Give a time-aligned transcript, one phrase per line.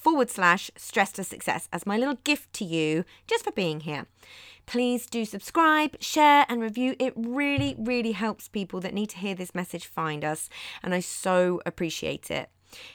[0.00, 4.06] forward slash stress to success as my little gift to you just for being here.
[4.66, 6.94] Please do subscribe, share, and review.
[6.98, 10.48] It really, really helps people that need to hear this message find us,
[10.82, 12.50] and I so appreciate it.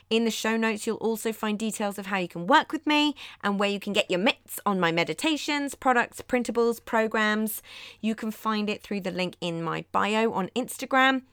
[0.09, 3.13] In the show notes, you'll also find details of how you can work with me
[3.43, 7.61] and where you can get your mitts on my meditations, products, printables, programs.
[7.99, 11.23] You can find it through the link in my bio on Instagram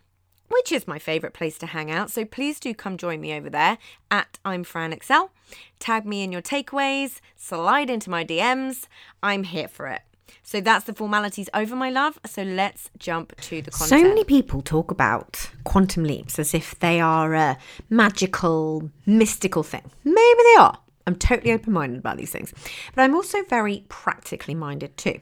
[0.53, 2.11] which is my favourite place to hang out.
[2.11, 3.79] So please do come join me over there
[4.11, 5.31] at I'm Fran Excell.
[5.79, 8.87] Tag me in your takeaways, slide into my DMs.
[9.23, 10.03] I'm here for it.
[10.43, 12.19] So that's the formalities over, my love.
[12.27, 13.89] So let's jump to the content.
[13.89, 17.59] So many people talk about quantum leaps as if they are a
[17.91, 19.91] magical, mystical thing.
[20.05, 20.79] Maybe they are.
[21.07, 22.53] I'm totally open minded about these things.
[22.95, 25.21] But I'm also very practically minded too.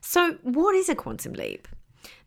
[0.00, 1.66] So, what is a quantum leap?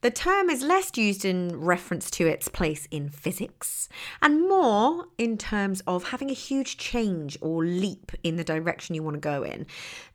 [0.02, 3.90] The term is less used in reference to its place in physics
[4.22, 9.02] and more in terms of having a huge change or leap in the direction you
[9.02, 9.66] want to go in,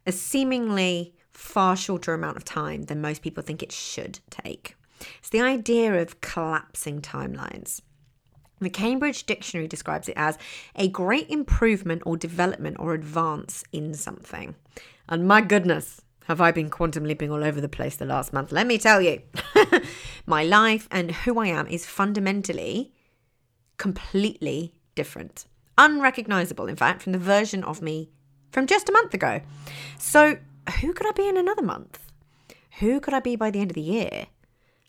[0.06, 4.76] a seemingly far shorter amount of time than most people think it should take.
[5.18, 7.80] It's the idea of collapsing timelines.
[8.60, 10.38] The Cambridge Dictionary describes it as
[10.76, 14.54] a great improvement or development or advance in something.
[15.08, 18.52] And my goodness, have I been quantum leaping all over the place the last month?
[18.52, 19.22] Let me tell you,
[20.26, 22.92] my life and who I am is fundamentally
[23.76, 25.46] completely different.
[25.78, 28.10] Unrecognizable, in fact, from the version of me
[28.52, 29.40] from just a month ago.
[29.98, 30.36] So,
[30.80, 31.98] who could I be in another month?
[32.78, 34.26] Who could I be by the end of the year?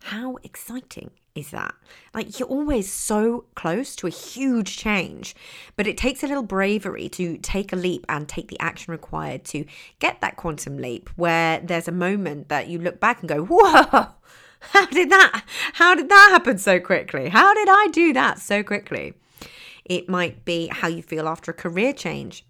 [0.04, 1.74] How exciting is that?
[2.14, 5.36] Like, you're always so close to a huge change,
[5.76, 9.44] but it takes a little bravery to take a leap and take the action required
[9.46, 9.66] to
[10.00, 14.08] get that quantum leap where there's a moment that you look back and go, whoa,
[14.60, 15.44] how did that,
[15.74, 17.30] how did that happen so quickly?
[17.30, 19.16] How did I do that so quickly?
[19.86, 22.46] It might be how you feel after a career change.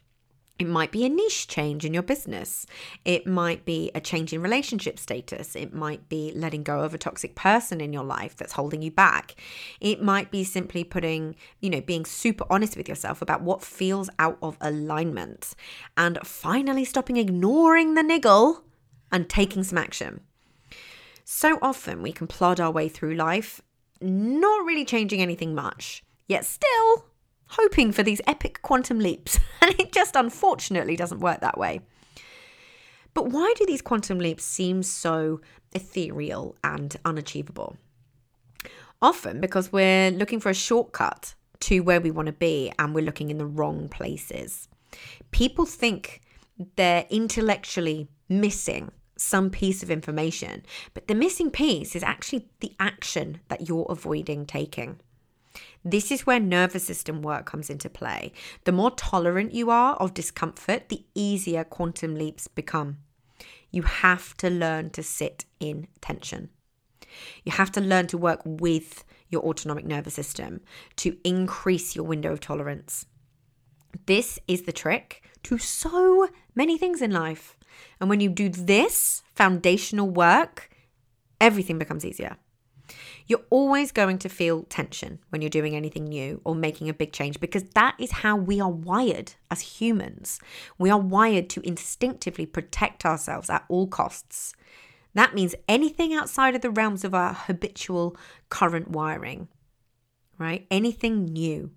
[0.60, 2.68] It might be a niche change in your business.
[3.04, 5.56] It might be a change in relationship status.
[5.56, 8.92] It might be letting go of a toxic person in your life that's holding you
[8.92, 9.36] back.
[9.82, 14.12] It might be simply putting, you know, being super honest with yourself about what feels
[14.20, 15.56] out of alignment
[15.98, 18.64] and finally stopping ignoring the niggle
[19.12, 20.22] and taking some action.
[21.26, 23.62] So often we can plod our way through life,
[24.02, 27.06] not really changing anything much, yet still
[27.54, 29.40] hoping for these epic quantum leaps.
[29.62, 31.80] And it just unfortunately doesn't work that way.
[33.14, 35.40] But why do these quantum leaps seem so
[35.72, 37.78] ethereal and unachievable?
[39.02, 43.06] Often because we're looking for a shortcut to where we want to be and we're
[43.06, 44.68] looking in the wrong places.
[45.32, 46.22] People think
[46.76, 53.40] they're intellectually missing some piece of information, but the missing piece is actually the action
[53.48, 55.00] that you're avoiding taking.
[55.86, 58.32] This is where nervous system work comes into play.
[58.64, 63.00] The more tolerant you are of discomfort, the easier quantum leaps become.
[63.72, 66.50] You have to learn to sit in tension.
[67.44, 70.62] You have to learn to work with your autonomic nervous system
[70.98, 73.06] to increase your window of tolerance.
[74.06, 77.58] This is the trick to so many things in life.
[78.00, 80.70] And when you do this foundational work,
[81.42, 82.38] everything becomes easier.
[83.28, 87.14] You're always going to feel tension when you're doing anything new or making a big
[87.14, 90.40] change because that is how we are wired as humans.
[90.78, 94.54] We are wired to instinctively protect ourselves at all costs.
[95.14, 98.18] That means anything outside of the realms of our habitual
[98.50, 99.48] current wiring,
[100.38, 100.66] right?
[100.72, 101.72] Anything new.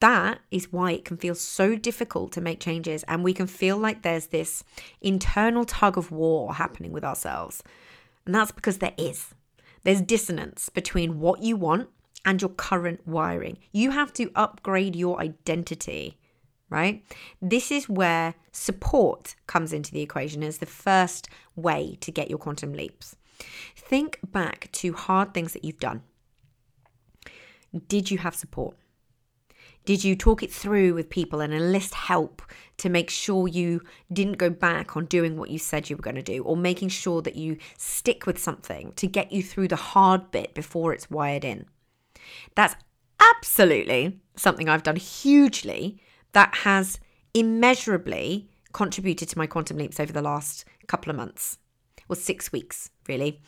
[0.00, 3.78] That is why it can feel so difficult to make changes, and we can feel
[3.78, 4.62] like there's this
[5.00, 7.62] internal tug of war happening with ourselves.
[8.26, 9.34] And that's because there is.
[9.84, 11.88] There's dissonance between what you want
[12.24, 13.58] and your current wiring.
[13.72, 16.18] You have to upgrade your identity,
[16.70, 17.04] right?
[17.40, 22.38] This is where support comes into the equation as the first way to get your
[22.38, 23.16] quantum leaps.
[23.76, 26.02] Think back to hard things that you've done.
[27.88, 28.76] Did you have support?
[29.84, 32.40] Did you talk it through with people and enlist help
[32.78, 33.82] to make sure you
[34.12, 36.88] didn't go back on doing what you said you were going to do, or making
[36.88, 41.10] sure that you stick with something to get you through the hard bit before it's
[41.10, 41.66] wired in?
[42.54, 42.74] That's
[43.20, 46.00] absolutely something I've done hugely
[46.32, 46.98] that has
[47.34, 51.58] immeasurably contributed to my quantum leaps over the last couple of months,
[52.08, 53.40] or six weeks, really.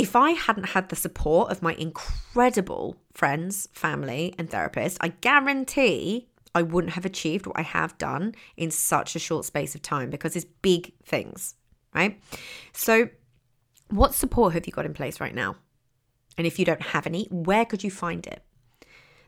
[0.00, 6.30] If I hadn't had the support of my incredible friends, family, and therapist, I guarantee
[6.54, 10.08] I wouldn't have achieved what I have done in such a short space of time
[10.08, 11.54] because it's big things,
[11.94, 12.18] right?
[12.72, 13.10] So,
[13.90, 15.56] what support have you got in place right now?
[16.38, 18.42] And if you don't have any, where could you find it?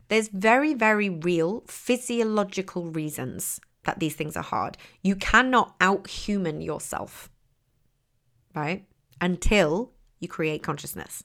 [0.07, 4.79] There's very, very real physiological reasons that these things are hard.
[5.03, 7.29] You cannot outhuman yourself,
[8.55, 8.87] right?
[9.21, 9.92] Until
[10.23, 11.23] you create consciousness.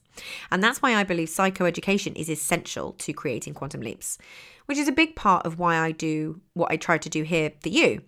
[0.51, 4.17] And that's why I believe psychoeducation is essential to creating quantum leaps,
[4.65, 7.51] which is a big part of why I do what I try to do here
[7.61, 8.01] for you.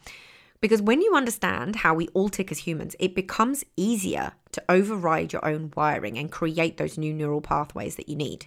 [0.59, 5.33] Because when you understand how we all tick as humans, it becomes easier to override
[5.33, 8.45] your own wiring and create those new neural pathways that you need.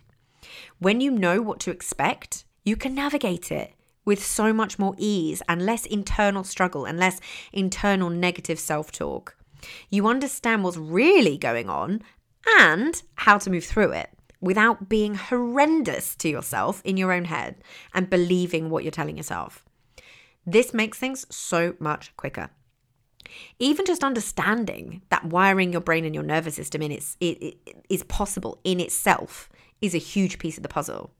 [0.78, 3.74] When you know what to expect, you can navigate it
[4.04, 7.20] with so much more ease and less internal struggle and less
[7.52, 9.36] internal negative self talk.
[9.90, 12.02] You understand what's really going on
[12.60, 14.10] and how to move through it
[14.40, 17.56] without being horrendous to yourself in your own head
[17.94, 19.64] and believing what you're telling yourself.
[20.46, 22.50] This makes things so much quicker.
[23.58, 27.84] Even just understanding that wiring your brain and your nervous system in its, it, it
[27.88, 29.48] is possible in itself
[29.80, 31.10] is a huge piece of the puzzle.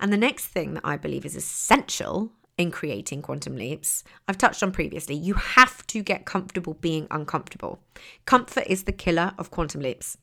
[0.00, 4.62] And the next thing that I believe is essential in creating quantum leaps, I've touched
[4.62, 7.80] on previously, you have to get comfortable being uncomfortable.
[8.26, 10.18] Comfort is the killer of quantum leaps.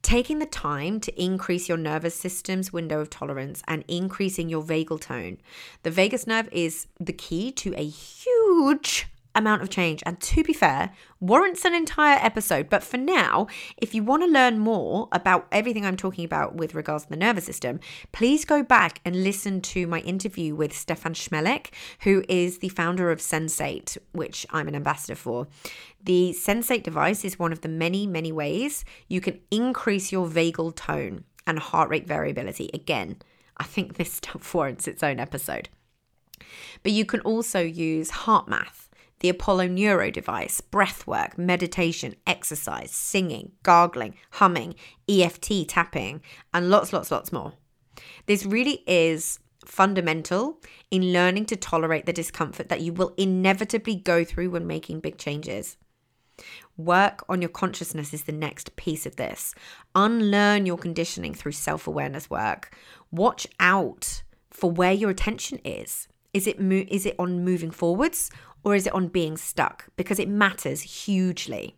[0.00, 5.00] Taking the time to increase your nervous system's window of tolerance and increasing your vagal
[5.00, 5.38] tone.
[5.82, 10.02] The vagus nerve is the key to a huge amount of change.
[10.04, 10.90] And to be fair,
[11.20, 12.68] warrants an entire episode.
[12.68, 13.46] But for now,
[13.76, 17.16] if you want to learn more about everything I'm talking about with regards to the
[17.16, 17.80] nervous system,
[18.12, 21.68] please go back and listen to my interview with Stefan Chmelik,
[22.00, 25.46] who is the founder of Sensate, which I'm an ambassador for.
[26.02, 30.76] The Sensate device is one of the many, many ways you can increase your vagal
[30.76, 32.70] tone and heart rate variability.
[32.74, 33.16] Again,
[33.56, 35.68] I think this stuff warrants its own episode.
[36.82, 38.87] But you can also use HeartMath
[39.20, 44.74] the Apollo Neuro device, breath work, meditation, exercise, singing, gargling, humming,
[45.08, 46.22] EFT tapping,
[46.54, 47.54] and lots, lots, lots more.
[48.26, 50.60] This really is fundamental
[50.90, 55.18] in learning to tolerate the discomfort that you will inevitably go through when making big
[55.18, 55.76] changes.
[56.76, 59.54] Work on your consciousness is the next piece of this.
[59.94, 62.74] Unlearn your conditioning through self awareness work.
[63.10, 66.06] Watch out for where your attention is.
[66.32, 68.30] Is it mo- is it on moving forwards
[68.64, 69.86] or is it on being stuck?
[69.96, 71.76] Because it matters hugely.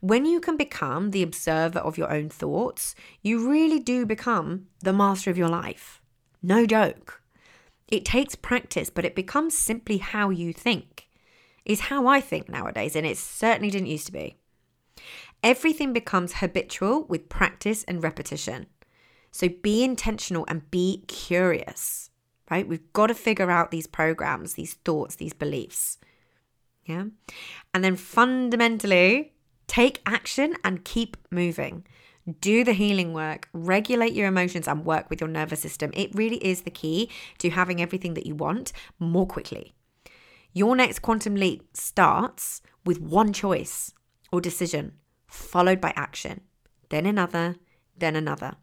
[0.00, 4.92] When you can become the observer of your own thoughts, you really do become the
[4.92, 6.00] master of your life.
[6.42, 7.22] No joke.
[7.88, 11.08] It takes practice, but it becomes simply how you think.
[11.64, 14.36] Is how I think nowadays, and it certainly didn't used to be.
[15.42, 18.66] Everything becomes habitual with practice and repetition.
[19.30, 22.08] So be intentional and be curious
[22.50, 22.66] right?
[22.66, 25.98] We've got to figure out these programs, these thoughts, these beliefs.
[26.84, 27.04] Yeah.
[27.74, 29.34] And then fundamentally,
[29.66, 31.84] take action and keep moving.
[32.40, 35.90] Do the healing work, regulate your emotions, and work with your nervous system.
[35.94, 39.74] It really is the key to having everything that you want more quickly.
[40.52, 43.92] Your next quantum leap starts with one choice
[44.32, 44.92] or decision,
[45.26, 46.40] followed by action,
[46.88, 47.56] then another,
[47.96, 48.56] then another.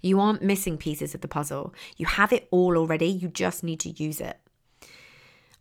[0.00, 1.74] You aren't missing pieces of the puzzle.
[1.96, 3.06] You have it all already.
[3.06, 4.38] You just need to use it.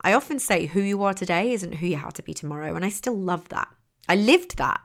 [0.02, 2.76] I often say who you are today isn't who you have to be tomorrow.
[2.76, 3.68] And I still love that.
[4.08, 4.82] I lived that.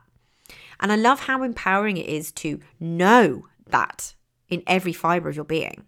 [0.79, 4.15] And I love how empowering it is to know that
[4.49, 5.85] in every fiber of your being.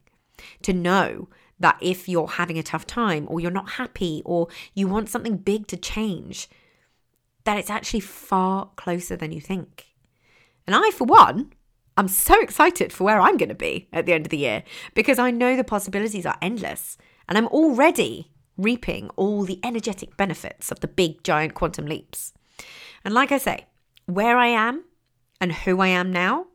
[0.63, 1.29] To know
[1.59, 5.37] that if you're having a tough time or you're not happy or you want something
[5.37, 6.47] big to change,
[7.43, 9.87] that it's actually far closer than you think.
[10.65, 11.53] And I, for one,
[11.95, 14.63] I'm so excited for where I'm going to be at the end of the year
[14.95, 16.97] because I know the possibilities are endless
[17.27, 22.33] and I'm already reaping all the energetic benefits of the big giant quantum leaps.
[23.05, 23.67] And like I say,
[24.05, 24.83] where I am
[25.39, 26.47] and who I am now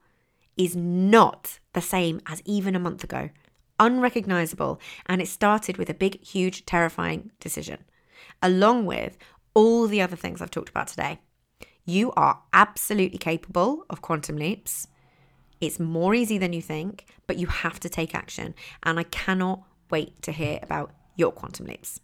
[0.56, 3.30] is not the same as even a month ago.
[3.78, 4.80] Unrecognizable.
[5.06, 7.84] And it started with a big, huge, terrifying decision,
[8.42, 9.16] along with
[9.54, 11.20] all the other things I've talked about today.
[11.84, 14.88] You are absolutely capable of quantum leaps.
[15.60, 18.54] It's more easy than you think, but you have to take action.
[18.82, 22.00] And I cannot wait to hear about your quantum leaps.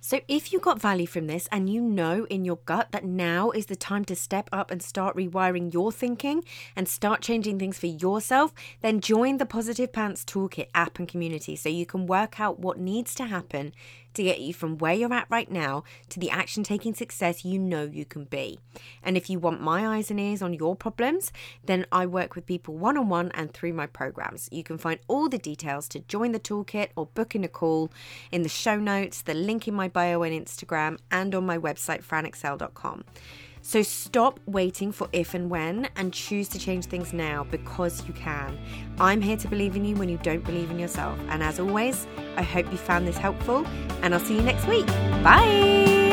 [0.00, 3.50] So, if you got value from this and you know in your gut that now
[3.50, 6.44] is the time to step up and start rewiring your thinking
[6.76, 11.56] and start changing things for yourself, then join the Positive Pants Toolkit app and community
[11.56, 13.74] so you can work out what needs to happen
[14.14, 17.58] to get you from where you're at right now to the action taking success you
[17.58, 18.58] know you can be.
[19.02, 21.32] And if you want my eyes and ears on your problems,
[21.64, 24.48] then I work with people one on one and through my programs.
[24.50, 27.90] You can find all the details to join the toolkit or book in a call
[28.32, 32.04] in the show notes, the link in my bio on Instagram, and on my website,
[32.04, 33.04] franexcell.com.
[33.68, 38.14] So stop waiting for if and when and choose to change things now because you
[38.14, 38.58] can.
[38.98, 41.18] I'm here to believe in you when you don't believe in yourself.
[41.28, 42.06] And as always,
[42.38, 43.66] I hope you found this helpful
[44.00, 44.86] and I'll see you next week.
[45.22, 46.07] Bye.